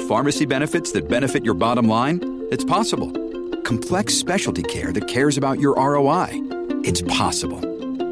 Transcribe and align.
Pharmacy 0.08 0.46
benefits 0.46 0.92
that 0.94 1.08
benefit 1.08 1.46
your 1.46 1.54
bottom 1.54 1.88
line? 1.88 2.48
It's 2.52 2.64
possible 2.64 3.12
complex 3.66 4.14
specialty 4.14 4.64
care 4.64 4.94
that 4.94 5.08
cares 5.08 5.38
about 5.38 5.60
your 5.60 5.76
ROI. 5.76 6.30
It's 6.86 7.02
possible 7.02 7.60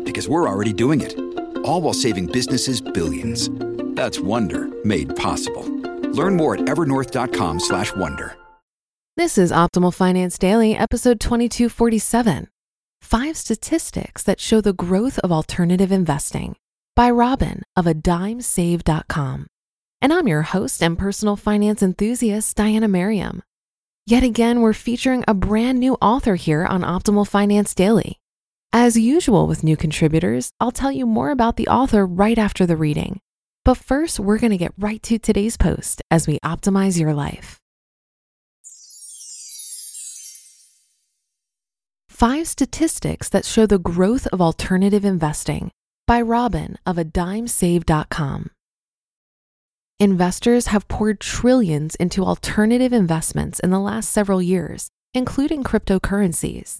because 0.04 0.28
we're 0.28 0.50
already 0.50 0.74
doing 0.74 1.00
it. 1.00 1.18
All 1.64 1.82
while 1.82 1.94
saving 1.94 2.28
businesses 2.28 2.82
billions. 2.82 3.50
That's 3.96 4.20
Wonder 4.20 4.68
made 4.84 5.16
possible. 5.16 5.64
Learn 6.12 6.36
more 6.36 6.56
at 6.56 6.62
evernorth.com/wonder. 6.62 8.36
This 9.16 9.38
is 9.38 9.52
Optimal 9.52 9.94
Finance 9.94 10.40
Daily, 10.40 10.76
episode 10.76 11.20
2247. 11.20 12.48
Five 13.00 13.38
statistics 13.38 14.24
that 14.24 14.40
show 14.40 14.60
the 14.60 14.74
growth 14.74 15.20
of 15.20 15.32
alternative 15.32 15.92
investing 15.92 16.56
by 16.96 17.12
Robyn 17.12 17.62
of 17.76 17.86
a 17.86 17.94
dimesaved.com. 17.94 19.46
And 20.02 20.12
I'm 20.12 20.28
your 20.28 20.42
host 20.42 20.82
and 20.82 20.98
personal 20.98 21.36
finance 21.36 21.84
enthusiast, 21.84 22.58
Diania 22.58 22.90
Merriam. 22.90 23.44
Yet 24.06 24.24
again, 24.24 24.60
we're 24.60 24.74
featuring 24.74 25.24
a 25.30 25.34
brand 25.34 25.80
new 25.80 25.94
author 26.02 26.36
here 26.36 26.66
on 26.66 26.82
Optimal 26.82 27.26
Finance 27.26 27.74
Daily. 27.74 28.20
As 28.74 28.98
usual 28.98 29.48
with 29.48 29.64
new 29.64 29.78
contributors, 29.78 30.52
I'll 30.60 30.72
tell 30.72 30.92
you 30.92 31.06
more 31.06 31.30
about 31.32 31.56
the 31.56 31.68
author 31.68 32.06
right 32.06 32.38
after 32.38 32.66
the 32.66 32.76
reading. 32.76 33.22
But 33.64 33.78
first, 33.78 34.20
we're 34.20 34.40
going 34.40 34.52
to 34.52 34.58
get 34.58 34.74
right 34.78 35.02
to 35.04 35.18
today's 35.20 35.56
post 35.56 36.02
as 36.12 36.28
we 36.28 36.38
optimize 36.40 37.00
your 37.00 37.14
life. 37.14 37.60
Five 42.10 42.48
statistics 42.48 43.30
that 43.30 43.46
show 43.46 43.66
the 43.66 43.80
growth 43.80 44.28
of 44.28 44.42
alternative 44.42 45.06
investing 45.06 45.72
by 46.08 46.22
Robyn 46.22 46.76
of 46.86 46.98
a 46.98 47.06
dimesaved.com. 47.06 48.50
Investors 50.00 50.68
have 50.68 50.88
poured 50.88 51.20
trillions 51.20 51.96
into 51.96 52.24
alternative 52.26 52.92
investments 52.94 53.60
in 53.60 53.70
the 53.70 53.80
last 53.80 54.10
several 54.10 54.42
years, 54.42 54.90
including 55.14 55.64
cryptocurrencies. 55.64 56.80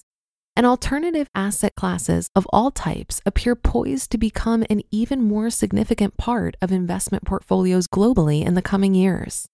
And 0.56 0.66
alternative 0.66 1.28
asset 1.34 1.74
classes 1.76 2.28
of 2.34 2.46
all 2.52 2.70
types 2.70 3.20
appear 3.24 3.56
poised 3.56 4.10
to 4.10 4.18
become 4.18 4.64
an 4.68 4.82
even 4.90 5.22
more 5.22 5.50
significant 5.50 6.16
part 6.16 6.56
of 6.60 6.72
investment 6.72 7.24
portfolios 7.24 7.86
globally 7.86 8.44
in 8.44 8.54
the 8.54 8.62
coming 8.62 8.94
years. 8.94 9.46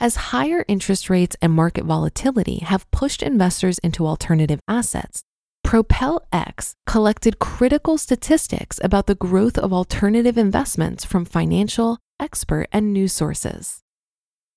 As 0.00 0.16
higher 0.16 0.64
interest 0.66 1.08
rates 1.08 1.36
and 1.40 1.52
market 1.52 1.84
volatility 1.84 2.58
have 2.58 2.90
pushed 2.90 3.22
investors 3.22 3.78
into 3.80 4.06
alternative 4.06 4.60
assets, 4.66 5.22
Propel 5.62 6.20
X 6.32 6.74
collected 6.86 7.38
critical 7.38 7.96
statistics 7.96 8.78
about 8.82 9.06
the 9.06 9.14
growth 9.14 9.56
of 9.56 9.72
alternative 9.72 10.36
investments 10.36 11.04
from 11.04 11.24
financial, 11.24 11.98
expert, 12.20 12.68
and 12.72 12.92
news 12.92 13.12
sources. 13.12 13.80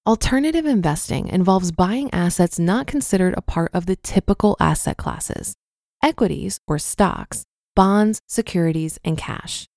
Alternative 0.07 0.65
investing 0.65 1.27
involves 1.27 1.71
buying 1.71 2.09
assets 2.13 2.57
not 2.57 2.87
considered 2.87 3.33
a 3.37 3.41
part 3.41 3.71
of 3.73 3.85
the 3.85 3.97
typical 3.97 4.55
asset 4.59 4.97
classes 4.97 5.55
equities 6.01 6.59
or 6.67 6.79
stocks, 6.79 7.43
bonds, 7.75 8.21
securities, 8.27 8.99
and 9.03 9.17
cash. 9.17 9.67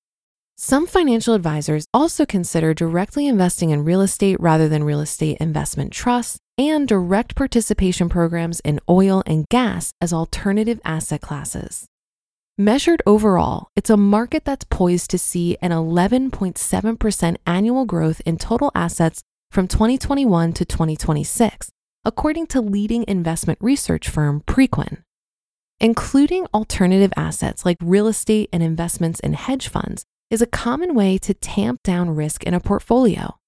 Some 0.56 0.86
financial 0.86 1.34
advisors 1.34 1.86
also 1.94 2.26
consider 2.26 2.74
directly 2.74 3.26
investing 3.26 3.70
in 3.70 3.84
real 3.84 4.02
estate 4.02 4.38
rather 4.38 4.68
than 4.68 4.84
real 4.84 5.00
estate 5.00 5.38
investment 5.40 5.90
trusts 5.90 6.38
and 6.58 6.86
direct 6.86 7.34
participation 7.34 8.10
programs 8.10 8.60
in 8.60 8.78
oil 8.88 9.22
and 9.24 9.48
gas 9.48 9.92
as 10.02 10.12
alternative 10.12 10.78
asset 10.84 11.22
classes. 11.22 11.86
Measured 12.60 13.02
overall, 13.06 13.68
it's 13.74 13.88
a 13.88 13.96
market 13.96 14.44
that's 14.44 14.66
poised 14.68 15.08
to 15.12 15.16
see 15.16 15.56
an 15.62 15.70
11.7% 15.70 17.36
annual 17.46 17.86
growth 17.86 18.20
in 18.26 18.36
total 18.36 18.70
assets 18.74 19.22
from 19.50 19.66
2021 19.66 20.52
to 20.52 20.66
2026, 20.66 21.70
according 22.04 22.46
to 22.48 22.60
leading 22.60 23.06
investment 23.08 23.58
research 23.62 24.10
firm 24.10 24.42
Preqin. 24.42 24.98
Including 25.80 26.46
alternative 26.52 27.14
assets 27.16 27.64
like 27.64 27.78
real 27.80 28.06
estate 28.06 28.50
and 28.52 28.62
investments 28.62 29.20
in 29.20 29.32
hedge 29.32 29.68
funds 29.68 30.04
is 30.28 30.42
a 30.42 30.46
common 30.46 30.94
way 30.94 31.16
to 31.16 31.32
tamp 31.32 31.82
down 31.82 32.10
risk 32.10 32.44
in 32.44 32.52
a 32.52 32.60
portfolio. 32.60 33.38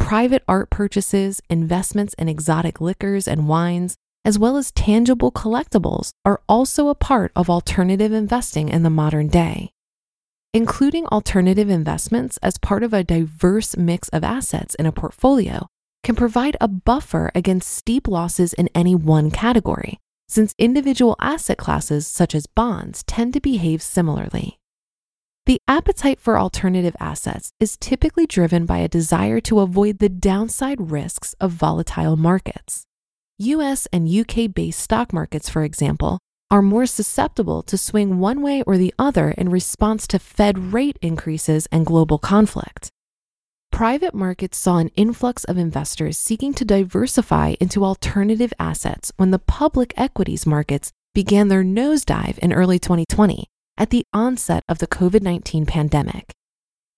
Private 0.00 0.42
art 0.48 0.68
purchases, 0.68 1.40
investments 1.48 2.12
in 2.14 2.28
exotic 2.28 2.80
liquors 2.80 3.28
and 3.28 3.46
wines, 3.46 3.94
as 4.24 4.38
well 4.38 4.56
as 4.56 4.72
tangible 4.72 5.32
collectibles, 5.32 6.10
are 6.24 6.40
also 6.48 6.88
a 6.88 6.94
part 6.94 7.32
of 7.34 7.48
alternative 7.48 8.12
investing 8.12 8.68
in 8.68 8.82
the 8.82 8.90
modern 8.90 9.28
day. 9.28 9.70
Including 10.54 11.06
alternative 11.06 11.68
investments 11.68 12.38
as 12.42 12.58
part 12.58 12.82
of 12.82 12.92
a 12.92 13.04
diverse 13.04 13.76
mix 13.76 14.08
of 14.10 14.24
assets 14.24 14.74
in 14.74 14.86
a 14.86 14.92
portfolio 14.92 15.66
can 16.02 16.14
provide 16.14 16.56
a 16.60 16.68
buffer 16.68 17.30
against 17.34 17.70
steep 17.70 18.08
losses 18.08 18.52
in 18.54 18.68
any 18.74 18.94
one 18.94 19.30
category, 19.30 19.98
since 20.26 20.54
individual 20.58 21.16
asset 21.20 21.58
classes 21.58 22.06
such 22.06 22.34
as 22.34 22.46
bonds 22.46 23.02
tend 23.04 23.34
to 23.34 23.40
behave 23.40 23.82
similarly. 23.82 24.58
The 25.46 25.60
appetite 25.66 26.20
for 26.20 26.38
alternative 26.38 26.94
assets 27.00 27.52
is 27.58 27.78
typically 27.78 28.26
driven 28.26 28.66
by 28.66 28.78
a 28.78 28.88
desire 28.88 29.40
to 29.40 29.60
avoid 29.60 29.98
the 29.98 30.10
downside 30.10 30.90
risks 30.90 31.34
of 31.40 31.52
volatile 31.52 32.16
markets. 32.16 32.84
US 33.38 33.86
and 33.92 34.08
UK 34.08 34.52
based 34.52 34.80
stock 34.80 35.12
markets, 35.12 35.48
for 35.48 35.62
example, 35.62 36.18
are 36.50 36.60
more 36.60 36.86
susceptible 36.86 37.62
to 37.62 37.78
swing 37.78 38.18
one 38.18 38.42
way 38.42 38.62
or 38.62 38.76
the 38.76 38.92
other 38.98 39.30
in 39.30 39.48
response 39.48 40.08
to 40.08 40.18
Fed 40.18 40.72
rate 40.72 40.98
increases 41.00 41.66
and 41.70 41.86
global 41.86 42.18
conflict. 42.18 42.90
Private 43.70 44.14
markets 44.14 44.58
saw 44.58 44.78
an 44.78 44.88
influx 44.96 45.44
of 45.44 45.56
investors 45.56 46.18
seeking 46.18 46.52
to 46.54 46.64
diversify 46.64 47.54
into 47.60 47.84
alternative 47.84 48.52
assets 48.58 49.12
when 49.18 49.30
the 49.30 49.38
public 49.38 49.94
equities 49.96 50.44
markets 50.44 50.90
began 51.14 51.46
their 51.46 51.62
nosedive 51.62 52.38
in 52.38 52.52
early 52.52 52.80
2020 52.80 53.44
at 53.76 53.90
the 53.90 54.04
onset 54.12 54.64
of 54.68 54.78
the 54.78 54.88
COVID 54.88 55.22
19 55.22 55.64
pandemic. 55.64 56.32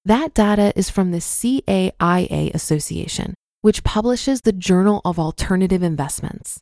That 0.06 0.32
data 0.32 0.72
is 0.74 0.88
from 0.88 1.10
the 1.10 1.18
CAIA 1.18 2.54
Association, 2.54 3.34
which 3.62 3.84
publishes 3.84 4.40
the 4.40 4.52
Journal 4.52 5.00
of 5.04 5.18
Alternative 5.18 5.82
Investments. 5.82 6.60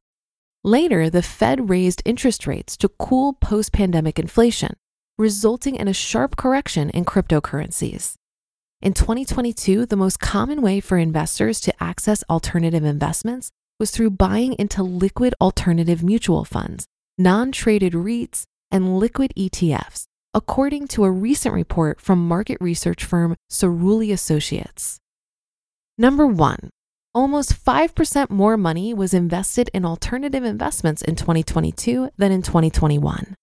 Later, 0.65 1.09
the 1.09 1.23
Fed 1.23 1.71
raised 1.71 2.03
interest 2.05 2.47
rates 2.47 2.77
to 2.79 2.89
cool 2.89 3.35
post 3.35 3.73
pandemic 3.73 4.19
inflation, 4.19 4.75
resulting 5.17 5.77
in 5.77 5.87
a 5.87 5.93
sharp 5.93 6.37
correction 6.37 6.91
in 6.91 7.05
cryptocurrencies. 7.05 8.15
In 8.83 8.93
2022, 8.95 9.87
the 9.87 9.97
most 9.97 10.21
common 10.21 10.61
way 10.61 10.81
for 10.81 10.99
investors 10.99 11.61
to 11.61 11.83
access 11.83 12.25
alternative 12.29 12.85
investments 12.85 13.51
was 13.79 13.91
through 13.91 14.11
buying 14.11 14.55
into 14.55 14.83
liquid 14.83 15.35
alternative 15.41 16.03
mutual 16.03 16.45
funds, 16.45 16.87
non 17.17 17.53
traded 17.53 17.93
REITs, 17.93 18.45
and 18.71 18.99
liquid 18.99 19.33
ETFs, 19.37 20.05
according 20.35 20.89
to 20.89 21.05
a 21.05 21.11
recent 21.11 21.55
report 21.55 22.01
from 22.01 22.27
market 22.27 22.59
research 22.61 23.05
firm 23.05 23.37
Cerulli 23.51 24.13
Associates. 24.13 24.99
Number 25.97 26.27
one, 26.27 26.71
almost 27.15 27.65
5% 27.65 28.31
more 28.31 28.57
money 28.57 28.95
was 28.95 29.15
invested 29.15 29.71
in 29.75 29.85
alternative 29.85 30.45
investments 30.45 31.03
in 31.03 31.17
2022 31.17 32.11
than 32.17 32.33
in 32.33 32.43
2021. 32.43 33.35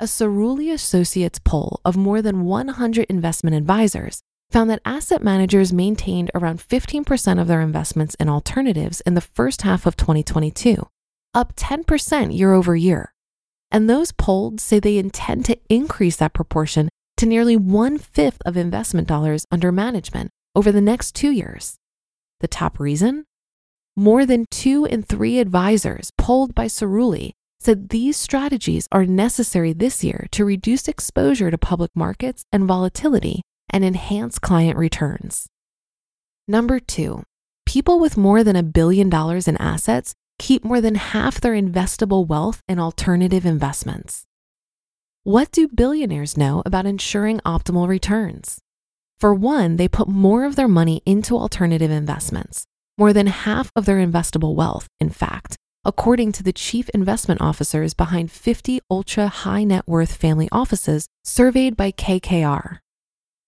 A 0.00 0.04
Cerulli 0.04 0.72
Associates 0.72 1.38
poll 1.38 1.80
of 1.84 1.96
more 1.96 2.22
than 2.22 2.44
100 2.44 3.06
investment 3.08 3.56
advisors 3.56 4.20
found 4.50 4.70
that 4.70 4.80
asset 4.84 5.22
managers 5.22 5.72
maintained 5.72 6.30
around 6.34 6.58
15% 6.60 7.40
of 7.40 7.48
their 7.48 7.60
investments 7.60 8.14
in 8.14 8.28
alternatives 8.28 9.00
in 9.02 9.14
the 9.14 9.20
first 9.20 9.62
half 9.62 9.84
of 9.84 9.96
2022, 9.96 10.86
up 11.34 11.54
10% 11.56 12.36
year 12.36 12.52
over 12.52 12.74
year. 12.76 13.12
and 13.70 13.88
those 13.88 14.12
polled 14.12 14.60
say 14.60 14.80
they 14.80 14.96
intend 14.96 15.44
to 15.44 15.58
increase 15.68 16.16
that 16.16 16.32
proportion 16.32 16.88
to 17.16 17.26
nearly 17.26 17.56
one 17.56 17.98
fifth 17.98 18.40
of 18.46 18.56
investment 18.56 19.06
dollars 19.06 19.44
under 19.50 19.70
management 19.70 20.30
over 20.54 20.72
the 20.72 20.80
next 20.80 21.14
two 21.14 21.30
years. 21.30 21.76
The 22.40 22.48
top 22.48 22.78
reason? 22.78 23.24
More 23.96 24.24
than 24.24 24.46
two 24.50 24.84
in 24.84 25.02
three 25.02 25.40
advisors 25.40 26.12
polled 26.16 26.54
by 26.54 26.66
Cerulli 26.66 27.32
said 27.60 27.88
these 27.88 28.16
strategies 28.16 28.86
are 28.92 29.04
necessary 29.04 29.72
this 29.72 30.04
year 30.04 30.28
to 30.30 30.44
reduce 30.44 30.86
exposure 30.86 31.50
to 31.50 31.58
public 31.58 31.90
markets 31.94 32.44
and 32.52 32.64
volatility 32.64 33.42
and 33.70 33.84
enhance 33.84 34.38
client 34.38 34.78
returns. 34.78 35.48
Number 36.46 36.78
two, 36.78 37.24
people 37.66 37.98
with 37.98 38.16
more 38.16 38.44
than 38.44 38.56
a 38.56 38.62
billion 38.62 39.10
dollars 39.10 39.48
in 39.48 39.56
assets 39.56 40.14
keep 40.38 40.64
more 40.64 40.80
than 40.80 40.94
half 40.94 41.40
their 41.40 41.52
investable 41.52 42.26
wealth 42.26 42.62
in 42.68 42.78
alternative 42.78 43.44
investments. 43.44 44.24
What 45.24 45.50
do 45.50 45.68
billionaires 45.68 46.36
know 46.36 46.62
about 46.64 46.86
ensuring 46.86 47.40
optimal 47.40 47.88
returns? 47.88 48.60
For 49.20 49.34
one, 49.34 49.76
they 49.76 49.88
put 49.88 50.06
more 50.06 50.44
of 50.44 50.54
their 50.54 50.68
money 50.68 51.02
into 51.04 51.36
alternative 51.36 51.90
investments, 51.90 52.66
more 52.96 53.12
than 53.12 53.26
half 53.26 53.72
of 53.74 53.84
their 53.84 53.98
investable 53.98 54.54
wealth, 54.54 54.86
in 55.00 55.10
fact, 55.10 55.56
according 55.84 56.30
to 56.32 56.44
the 56.44 56.52
chief 56.52 56.88
investment 56.90 57.40
officers 57.40 57.94
behind 57.94 58.30
50 58.30 58.80
ultra 58.88 59.26
high 59.26 59.64
net 59.64 59.82
worth 59.88 60.14
family 60.14 60.48
offices 60.52 61.08
surveyed 61.24 61.76
by 61.76 61.90
KKR. 61.90 62.78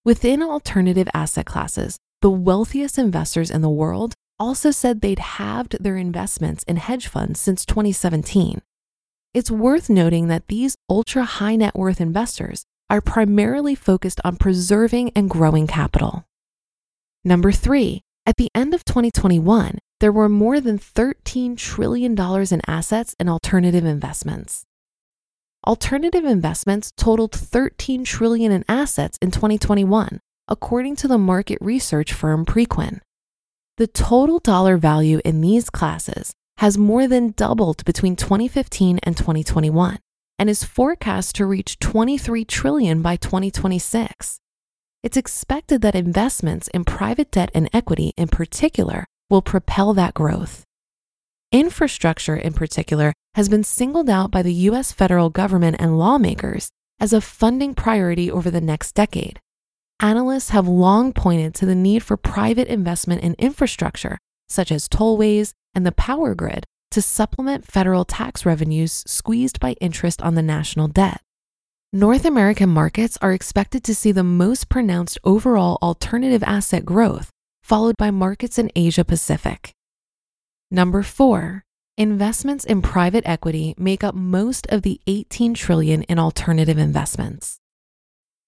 Within 0.05 0.43
alternative 0.43 1.09
asset 1.15 1.47
classes, 1.47 1.99
the 2.21 2.31
wealthiest 2.31 2.99
investors 2.99 3.51
in 3.51 3.63
the 3.63 3.71
world 3.71 4.15
also 4.41 4.73
said 4.73 5.01
they'd 5.01 5.19
halved 5.21 5.77
their 5.79 5.97
investments 5.97 6.65
in 6.65 6.77
hedge 6.79 7.07
funds 7.07 7.39
since 7.39 7.65
2017. 7.65 8.61
It's 9.33 9.51
worth 9.53 9.89
noting 9.89 10.27
that 10.27 10.49
these 10.49 10.75
ultra 10.89 11.23
high 11.25 11.55
net 11.55 11.77
worth 11.77 12.01
investors 12.01 12.65
are 12.91 13.01
primarily 13.01 13.75
focused 13.75 14.21
on 14.25 14.37
preserving 14.37 15.13
and 15.15 15.31
growing 15.31 15.67
capital. 15.67 16.25
Number 17.25 17.53
three, 17.53 18.03
at 18.27 18.37
the 18.37 18.51
end 18.55 18.75
of 18.75 18.85
2021, 18.85 19.79
there 20.01 20.13
were 20.13 20.29
more 20.29 20.61
than 20.61 20.79
$13 20.79 21.57
trillion 21.57 22.19
in 22.19 22.61
assets 22.67 23.15
in 23.21 23.29
alternative 23.29 23.85
investments. 23.85 24.65
Alternative 25.67 26.25
investments 26.25 26.91
totaled 26.97 27.33
13 27.33 28.05
trillion 28.05 28.51
in 28.51 28.65
assets 28.69 29.19
in 29.21 29.31
2021, 29.31 30.21
according 30.49 30.97
to 30.97 31.07
the 31.07 31.19
market 31.19 31.59
research 31.61 32.13
firm 32.13 32.45
Preqin. 32.45 33.01
The 33.77 33.87
total 33.87 34.39
dollar 34.39 34.77
value 34.77 35.21
in 35.25 35.41
these 35.41 35.71
classes 35.71 36.33
has 36.59 36.77
more 36.77 37.07
than 37.07 37.33
doubled 37.33 37.85
between 37.85 38.17
2015 38.17 39.01
and 39.03 39.17
2021 39.17 39.99
and 40.41 40.49
is 40.49 40.65
forecast 40.65 41.37
to 41.37 41.45
reach 41.45 41.79
23 41.81 42.47
trillion 42.47 43.03
by 43.03 43.15
2026. 43.15 44.41
It's 45.03 45.19
expected 45.19 45.83
that 45.83 45.95
investments 45.95 46.69
in 46.69 46.87
private 46.87 47.31
debt 47.31 47.51
and 47.55 47.69
equity 47.75 48.15
in 48.17 48.29
particular 48.29 49.05
will 49.29 49.43
propel 49.43 49.93
that 49.93 50.15
growth. 50.15 50.65
Infrastructure 51.53 52.37
in 52.37 52.55
particular 52.55 53.13
has 53.35 53.51
been 53.51 53.63
singled 53.63 54.09
out 54.09 54.31
by 54.31 54.41
the 54.41 54.55
US 54.71 54.93
federal 54.93 55.29
government 55.29 55.77
and 55.79 55.99
lawmakers 55.99 56.71
as 56.99 57.13
a 57.13 57.21
funding 57.21 57.75
priority 57.75 58.31
over 58.31 58.51
the 58.51 58.63
next 58.63 58.95
decade. 58.95 59.41
Analysts 60.01 60.51
have 60.51 60.67
long 60.67 61.13
pointed 61.13 61.55
to 61.57 61.67
the 61.67 61.75
need 61.75 62.03
for 62.03 62.17
private 62.17 62.69
investment 62.69 63.23
in 63.23 63.35
infrastructure, 63.39 64.17
such 64.49 64.73
as 64.73 64.89
tollways 64.89 65.53
and 65.75 65.85
the 65.85 65.93
power 65.93 66.35
grid, 66.35 66.65
to 66.91 67.03
supplement 67.03 67.65
federal 67.65 68.05
tax 68.05 68.45
revenues 68.45 69.05
squeezed 69.07 69.61
by 69.61 69.73
interest 69.81 70.21
on 70.23 70.35
the 70.35 70.43
national 70.43 70.89
debt. 70.89 71.21
North 71.93 72.25
American 72.25 72.69
markets 72.69 73.19
are 73.21 73.33
expected 73.33 73.83
to 73.85 73.95
see 73.95 74.13
the 74.13 74.23
most 74.23 74.69
pronounced 74.69 75.19
overall 75.25 75.79
alternative 75.83 76.43
asset 76.45 76.85
growth, 76.85 77.31
followed 77.63 77.97
by 77.97 78.11
markets 78.11 78.59
in 78.59 78.71
Asia 78.77 79.05
Pacific. 79.05 79.73
Number 80.71 81.03
four, 81.03 81.65
investments 81.99 82.65
in 82.65 82.81
private 82.81 83.27
equity 83.27 83.75
make 83.77 84.05
up 84.05 84.15
most 84.15 84.67
of 84.69 84.83
the 84.83 85.01
18 85.09 85.55
trillion 85.55 86.05
in 86.05 86.19
alternative 86.19 86.79
investments. 86.79 87.59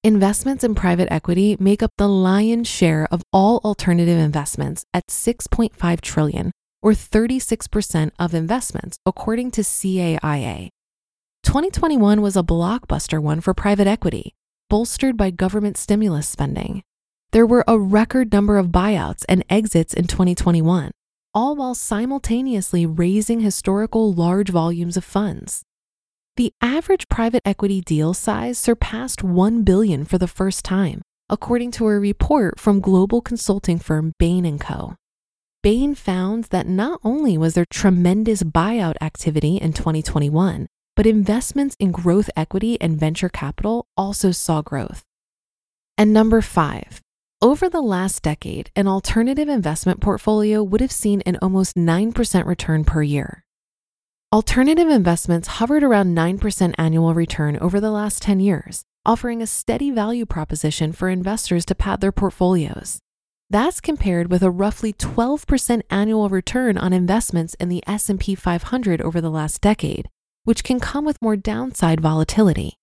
Investments 0.05 0.63
in 0.63 0.75
private 0.75 1.13
equity 1.13 1.57
make 1.59 1.83
up 1.83 1.91
the 1.97 2.09
lion's 2.09 2.69
share 2.69 3.09
of 3.11 3.23
all 3.33 3.61
alternative 3.65 4.19
investments 4.19 4.85
at 4.95 5.07
6.5 5.09 6.01
trillion 6.01 6.53
or 6.83 6.93
36% 6.93 8.11
of 8.19 8.35
investments 8.35 8.99
according 9.07 9.51
to 9.53 9.63
CAIA. 9.63 10.69
2021 11.45 12.21
was 12.21 12.37
a 12.37 12.43
blockbuster 12.43 13.21
one 13.21 13.41
for 13.41 13.55
private 13.55 13.87
equity, 13.87 14.35
bolstered 14.69 15.17
by 15.17 15.31
government 15.31 15.77
stimulus 15.77 16.29
spending. 16.29 16.83
There 17.33 17.47
were 17.47 17.65
a 17.67 17.79
record 17.79 18.33
number 18.33 18.59
of 18.59 18.69
buyouts 18.69 19.25
and 19.29 19.45
exits 19.49 19.95
in 19.95 20.07
2021, 20.07 20.91
all 21.35 21.57
while 21.57 21.75
simultaneously 21.75 22.85
raising 22.85 23.41
historical 23.41 24.13
large 24.13 24.51
volumes 24.51 24.97
of 24.97 25.05
funds. 25.05 25.63
The 26.37 26.53
average 26.63 27.09
private 27.09 27.43
equity 27.45 27.81
deal 27.81 28.15
size 28.15 28.59
surpassed 28.59 29.23
1 29.23 29.63
billion 29.63 30.05
for 30.05 30.19
the 30.19 30.29
first 30.29 30.65
time, 30.65 31.03
according 31.29 31.71
to 31.73 31.89
a 31.89 31.99
report 31.99 32.59
from 32.59 32.81
global 32.81 33.21
consulting 33.21 33.79
firm 33.79 34.13
Bain 34.19 34.59
& 34.59 34.61
Co. 34.61 34.97
Bain 35.63 35.95
found 35.95 36.45
that 36.51 36.67
not 36.67 37.01
only 37.05 37.39
was 37.39 37.55
there 37.55 37.65
tremendous 37.65 38.43
buyout 38.43 38.97
activity 39.01 39.59
in 39.59 39.73
2021, 39.73 40.67
but 40.97 41.07
investments 41.07 41.77
in 41.79 41.93
growth 41.93 42.29
equity 42.37 42.81
and 42.81 42.99
venture 42.99 43.29
capital 43.29 43.87
also 43.97 44.33
saw 44.33 44.61
growth. 44.61 45.05
And 45.97 46.13
number 46.13 46.41
five, 46.41 47.01
over 47.41 47.69
the 47.69 47.81
last 47.81 48.23
decade, 48.23 48.73
an 48.75 48.89
alternative 48.89 49.49
investment 49.49 50.01
portfolio 50.01 50.65
would 50.65 50.81
have 50.81 50.91
seen 50.91 51.21
an 51.27 51.39
almost 51.41 51.77
9% 51.77 52.45
return 52.45 52.85
per 52.85 53.05
year. 53.05 53.45
Alternative 54.33 54.89
investments 54.89 55.47
hovered 55.47 55.85
around 55.85 56.17
9% 56.17 56.75
annual 56.77 57.15
return 57.15 57.57
over 57.59 57.81
the 57.81 57.91
last 57.93 58.21
10 58.23 58.41
years, 58.41 58.83
offering 59.07 59.41
a 59.41 59.47
steady 59.47 59.93
value 59.93 60.27
proposition 60.27 60.93
for 60.93 61.09
investors 61.09 61.65
to 61.67 61.77
pad 61.77 62.01
their 62.01 62.11
portfolios. 62.11 62.99
That's 63.53 63.83
compared 63.83 64.31
with 64.31 64.43
a 64.43 64.51
roughly 64.51 64.95
12% 64.95 65.83
annual 65.91 66.31
return 66.31 66.79
on 66.79 66.95
investments 66.95 67.53
in 67.61 67.69
the 67.69 67.85
S&P 67.87 68.35
500 68.35 69.03
over 69.03 69.21
the 69.21 69.31
last 69.31 69.61
decade, 69.61 70.09
which 70.45 70.65
can 70.65 70.81
come 70.81 71.05
with 71.05 71.21
more 71.21 71.37
downside 71.37 72.01
volatility. 72.01 72.79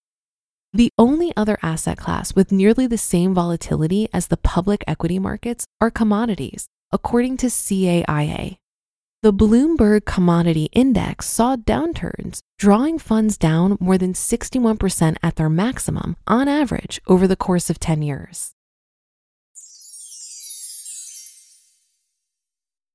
The 0.71 0.91
only 0.95 1.33
other 1.35 1.57
asset 1.63 1.97
class 1.97 2.35
with 2.35 2.51
nearly 2.51 2.85
the 2.85 2.99
same 2.99 3.33
volatility 3.33 4.09
as 4.13 4.27
the 4.27 4.37
public 4.37 4.83
equity 4.85 5.17
markets 5.17 5.65
are 5.81 5.89
commodities, 5.89 6.67
according 6.91 7.37
to 7.37 7.47
CAIA. 7.47 8.57
The 9.23 9.33
Bloomberg 9.33 10.05
Commodity 10.05 10.69
Index 10.71 11.25
saw 11.25 11.55
downturns, 11.55 12.41
drawing 12.59 12.99
funds 12.99 13.39
down 13.39 13.75
more 13.79 13.97
than 13.97 14.13
61% 14.13 15.17
at 15.23 15.35
their 15.35 15.49
maximum 15.49 16.15
on 16.27 16.47
average 16.47 17.01
over 17.07 17.27
the 17.27 17.35
course 17.35 17.71
of 17.71 17.79
10 17.79 18.03
years. 18.03 18.53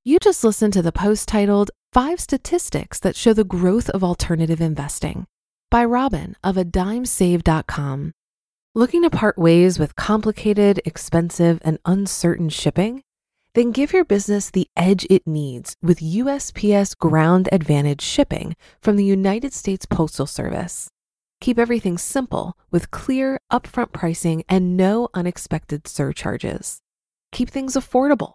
You 0.06 0.18
just 0.18 0.44
listened 0.44 0.74
to 0.74 0.82
the 0.82 0.92
post 0.92 1.28
titled 1.28 1.70
Five 1.94 2.20
Statistics 2.20 3.00
That 3.00 3.16
Show 3.16 3.32
the 3.32 3.42
Growth 3.42 3.88
of 3.88 4.04
Alternative 4.04 4.60
Investing 4.60 5.24
by 5.70 5.82
Robyn 5.82 6.34
of 6.44 6.58
a 6.58 6.64
dimesaved.com. 6.64 8.12
Looking 8.74 9.00
to 9.00 9.08
part 9.08 9.38
ways 9.38 9.78
with 9.78 9.96
complicated, 9.96 10.82
expensive, 10.84 11.58
and 11.64 11.78
uncertain 11.86 12.50
shipping? 12.50 13.00
Then 13.54 13.72
give 13.72 13.94
your 13.94 14.04
business 14.04 14.50
the 14.50 14.68
edge 14.76 15.06
it 15.08 15.26
needs 15.26 15.74
with 15.80 16.00
USPS 16.00 16.98
Ground 16.98 17.48
Advantage 17.50 18.02
shipping 18.02 18.56
from 18.82 18.96
the 18.96 19.06
United 19.06 19.54
States 19.54 19.86
Postal 19.86 20.26
Service. 20.26 20.90
Keep 21.40 21.58
everything 21.58 21.96
simple 21.96 22.58
with 22.70 22.90
clear, 22.90 23.38
upfront 23.50 23.92
pricing 23.92 24.44
and 24.50 24.76
no 24.76 25.08
unexpected 25.14 25.88
surcharges. 25.88 26.82
Keep 27.32 27.48
things 27.48 27.72
affordable 27.72 28.34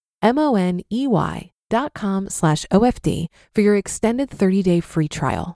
M-O-N-E-Y 0.21 1.51
dot 1.69 1.93
com 1.93 2.29
slash 2.29 2.65
OFD 2.71 3.27
for 3.55 3.61
your 3.61 3.75
extended 3.75 4.29
30-day 4.29 4.81
free 4.81 5.07
trial. 5.07 5.55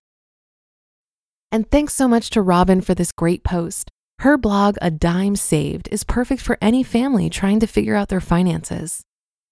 And 1.52 1.70
thanks 1.70 1.94
so 1.94 2.08
much 2.08 2.30
to 2.32 2.42
Robyn 2.42 2.82
for 2.82 2.96
this 2.96 3.12
great 3.12 3.44
post. 3.44 3.90
Her 4.20 4.38
blog, 4.38 4.78
A 4.82 4.90
Dime 4.90 5.36
Saved, 5.36 5.90
is 5.92 6.04
perfect 6.04 6.42
for 6.42 6.58
any 6.62 6.84
family 6.84 7.30
trying 7.30 7.60
to 7.60 7.68
figure 7.68 7.96
out 7.96 8.10
their 8.10 8.22
finances. 8.22 9.04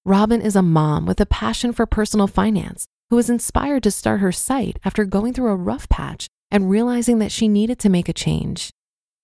Robyn 0.06 0.42
is 0.42 0.56
a 0.56 0.62
mom 0.62 1.06
with 1.06 1.22
a 1.22 1.26
passion 1.26 1.74
for 1.74 1.86
personal 1.86 2.28
finance 2.28 2.88
who 3.10 3.16
was 3.16 3.30
inspired 3.30 3.84
to 3.84 3.92
start 3.92 4.22
her 4.22 4.32
site 4.32 4.80
after 4.84 5.06
going 5.06 5.34
through 5.34 5.52
a 5.52 5.56
rough 5.56 5.88
patch 5.90 6.28
and 6.50 6.70
realizing 6.70 7.20
that 7.20 7.32
she 7.32 7.48
needed 7.48 7.78
to 7.80 7.90
make 7.90 8.10
a 8.10 8.14
change. 8.14 8.70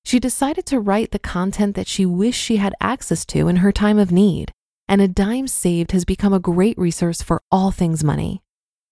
She 0.06 0.20
decided 0.20 0.66
to 0.68 0.80
write 0.80 1.12
the 1.12 1.20
content 1.20 1.76
that 1.76 1.88
she 1.88 2.06
wished 2.06 2.42
she 2.42 2.58
had 2.58 2.76
access 2.80 3.26
to 3.28 3.48
in 3.48 3.58
her 3.58 3.72
time 3.72 3.98
of 3.98 4.12
need 4.12 4.52
and 4.90 5.02
a 5.02 5.08
dime 5.08 5.48
saved 5.48 5.92
has 5.94 6.04
become 6.04 6.34
a 6.34 6.40
great 6.40 6.78
resource 6.78 7.22
for 7.22 7.42
all 7.52 7.72
things 7.72 8.04
money. 8.04 8.42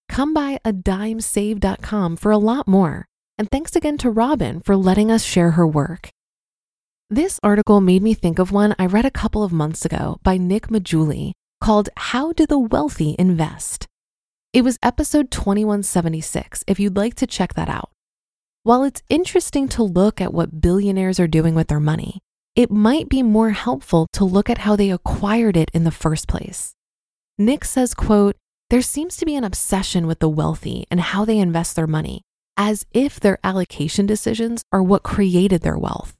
Come 0.07 0.33
by 0.33 0.59
a 0.63 0.71
dimesaved.com 0.71 2.15
for 2.15 2.31
a 2.31 2.37
lot 2.37 2.67
more. 2.67 3.05
And 3.37 3.49
thanks 3.51 3.75
again 3.75 3.97
to 3.99 4.09
Robyn 4.09 4.61
for 4.61 4.75
letting 4.75 5.11
us 5.11 5.23
share 5.23 5.51
her 5.51 5.67
work. 5.67 6.09
This 7.09 7.39
article 7.41 7.81
made 7.81 8.03
me 8.03 8.13
think 8.13 8.37
of 8.39 8.51
one 8.51 8.75
I 8.77 8.85
read 8.85 9.05
a 9.05 9.11
couple 9.11 9.43
of 9.43 9.51
months 9.51 9.85
ago 9.85 10.19
by 10.23 10.37
Nick 10.37 10.67
Maggiulli 10.67 11.33
called 11.61 11.89
How 11.97 12.31
Do 12.31 12.45
the 12.45 12.59
Wealthy 12.59 13.15
Invest? 13.17 13.87
It 14.53 14.63
was 14.63 14.77
episode 14.81 15.31
2176, 15.31 16.63
if 16.67 16.79
you'd 16.79 16.95
like 16.95 17.15
to 17.15 17.27
check 17.27 17.53
that 17.55 17.69
out. 17.69 17.91
While 18.63 18.83
it's 18.83 19.03
interesting 19.09 19.67
to 19.69 19.83
look 19.83 20.19
at 20.19 20.33
what 20.33 20.61
billionaires 20.61 21.19
are 21.19 21.27
doing 21.27 21.55
with 21.55 21.67
their 21.67 21.79
money, 21.79 22.19
it 22.57 22.71
might 22.71 23.07
be 23.07 23.21
more 23.21 23.51
helpful 23.51 24.07
to 24.11 24.25
look 24.25 24.49
at 24.49 24.57
how 24.57 24.75
they 24.75 24.89
acquired 24.89 25.55
it 25.55 25.69
in 25.75 25.83
the 25.83 25.91
first 25.91 26.27
place. 26.27 26.73
Nick 27.37 27.63
says, 27.63 27.93
quote, 27.93 28.35
there 28.71 28.81
seems 28.81 29.15
to 29.17 29.25
be 29.25 29.35
an 29.35 29.43
obsession 29.43 30.07
with 30.07 30.17
the 30.17 30.27
wealthy 30.27 30.83
and 30.89 30.99
how 30.99 31.23
they 31.23 31.37
invest 31.37 31.75
their 31.75 31.85
money, 31.85 32.23
as 32.57 32.83
if 32.91 33.19
their 33.19 33.37
allocation 33.43 34.07
decisions 34.07 34.63
are 34.73 34.81
what 34.81 35.03
created 35.03 35.61
their 35.61 35.77
wealth. 35.77 36.15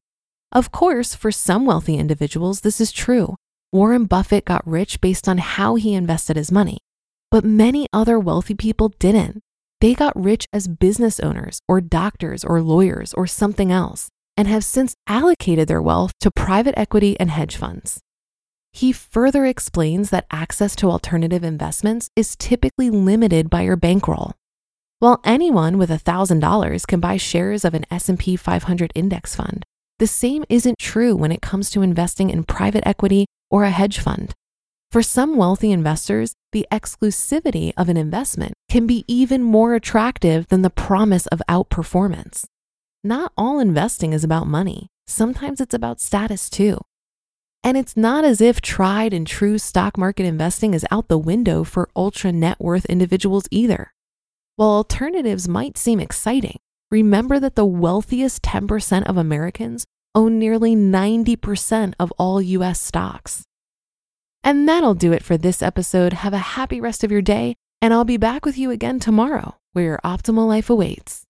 Of 0.51 0.71
course, 0.71 1.15
for 1.15 1.31
some 1.31 1.65
wealthy 1.65 1.97
individuals, 1.97 2.61
this 2.61 2.79
is 2.79 2.91
true. 2.91 3.35
Warren 3.73 4.05
Buffett 4.05 4.45
got 4.45 4.65
rich 4.65 5.01
based 5.01 5.27
on 5.27 5.39
how 5.39 5.73
he 5.73 5.95
invested 5.95 6.37
his 6.37 6.51
money, 6.51 6.77
but 7.31 7.43
many 7.45 7.87
other 7.91 8.19
wealthy 8.19 8.53
people 8.53 8.89
didn't. 8.99 9.41
They 9.81 9.95
got 9.95 10.15
rich 10.15 10.45
as 10.53 10.67
business 10.67 11.19
owners 11.19 11.61
or 11.67 11.81
doctors 11.81 12.45
or 12.45 12.61
lawyers 12.61 13.11
or 13.15 13.25
something 13.25 13.71
else 13.71 14.09
and 14.37 14.47
have 14.47 14.63
since 14.63 14.95
allocated 15.07 15.67
their 15.67 15.81
wealth 15.81 16.13
to 16.21 16.31
private 16.31 16.77
equity 16.77 17.19
and 17.19 17.31
hedge 17.31 17.57
funds. 17.57 17.99
He 18.71 18.91
further 18.91 19.45
explains 19.45 20.11
that 20.11 20.27
access 20.29 20.75
to 20.77 20.91
alternative 20.91 21.43
investments 21.43 22.09
is 22.15 22.35
typically 22.35 22.91
limited 22.91 23.49
by 23.49 23.63
your 23.63 23.75
bankroll. 23.75 24.33
While 24.99 25.19
anyone 25.23 25.77
with 25.77 25.89
$1,000 25.89 26.87
can 26.87 26.99
buy 26.99 27.17
shares 27.17 27.65
of 27.65 27.73
an 27.73 27.85
S&P 27.89 28.35
500 28.35 28.91
index 28.93 29.35
fund, 29.35 29.65
the 29.99 30.07
same 30.07 30.45
isn't 30.47 30.77
true 30.77 31.15
when 31.15 31.31
it 31.31 31.41
comes 31.41 31.71
to 31.71 31.81
investing 31.81 32.29
in 32.29 32.43
private 32.43 32.87
equity 32.87 33.25
or 33.49 33.63
a 33.63 33.71
hedge 33.71 33.97
fund. 33.97 34.33
For 34.91 35.01
some 35.01 35.35
wealthy 35.35 35.71
investors, 35.71 36.33
the 36.51 36.67
exclusivity 36.71 37.73
of 37.75 37.89
an 37.89 37.97
investment 37.97 38.53
can 38.69 38.87
be 38.87 39.03
even 39.07 39.41
more 39.41 39.73
attractive 39.73 40.47
than 40.47 40.61
the 40.61 40.69
promise 40.69 41.25
of 41.27 41.41
outperformance. 41.49 42.45
Not 43.07 43.31
all 43.37 43.59
investing 43.59 44.11
is 44.11 44.25
about 44.25 44.47
money. 44.47 44.89
Sometimes 45.07 45.61
it's 45.61 45.73
about 45.73 46.01
status 46.01 46.49
too. 46.49 46.81
And 47.63 47.77
it's 47.77 47.95
not 47.95 48.25
as 48.25 48.41
if 48.41 48.59
tried 48.59 49.13
and 49.13 49.25
true 49.25 49.57
stock 49.57 49.97
market 49.97 50.25
investing 50.25 50.73
is 50.73 50.85
out 50.91 51.07
the 51.07 51.17
window 51.17 51.63
for 51.63 51.89
ultra 51.95 52.33
net 52.33 52.59
worth 52.59 52.83
individuals 52.87 53.45
either. 53.49 53.93
While 54.57 54.71
alternatives 54.71 55.47
might 55.47 55.77
seem 55.77 56.01
exciting, 56.01 56.57
remember 56.91 57.39
that 57.39 57.55
the 57.55 57.65
wealthiest 57.65 58.41
10% 58.41 59.03
of 59.07 59.15
Americans 59.15 59.85
own 60.13 60.37
nearly 60.37 60.75
90% 60.75 61.93
of 61.97 62.11
all 62.19 62.41
US 62.41 62.81
stocks. 62.81 63.43
And 64.43 64.67
that'll 64.67 64.95
do 64.95 65.13
it 65.13 65.23
for 65.23 65.37
this 65.37 65.63
episode. 65.63 66.11
Have 66.11 66.33
a 66.33 66.57
happy 66.59 66.81
rest 66.81 67.05
of 67.05 67.11
your 67.13 67.21
day, 67.21 67.55
and 67.81 67.93
I'll 67.93 68.03
be 68.03 68.17
back 68.17 68.43
with 68.43 68.57
you 68.57 68.69
again 68.69 68.99
tomorrow 68.99 69.55
where 69.71 69.85
your 69.85 69.99
optimal 70.03 70.45
life 70.45 70.69
awaits. 70.69 71.26